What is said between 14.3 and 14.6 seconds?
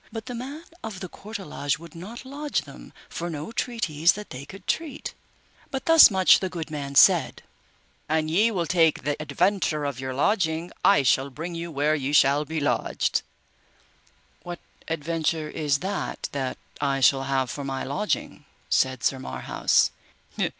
What